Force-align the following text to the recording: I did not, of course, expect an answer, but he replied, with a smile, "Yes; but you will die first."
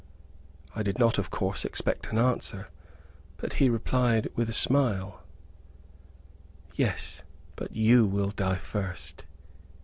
I 0.75 0.81
did 0.81 0.97
not, 0.97 1.19
of 1.19 1.29
course, 1.29 1.63
expect 1.63 2.07
an 2.11 2.17
answer, 2.17 2.69
but 3.37 3.53
he 3.61 3.69
replied, 3.69 4.29
with 4.33 4.49
a 4.49 4.51
smile, 4.51 5.21
"Yes; 6.73 7.21
but 7.55 7.75
you 7.75 8.07
will 8.07 8.31
die 8.31 8.57
first." 8.57 9.25